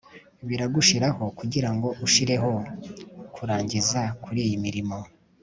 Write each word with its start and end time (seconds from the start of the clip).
biragushiraho 0.47 1.23
kugirango 1.39 1.87
ushireho 2.05 2.51
kurangiza 3.35 4.01
kuriyi 4.23 4.55
mirimo 4.65 4.97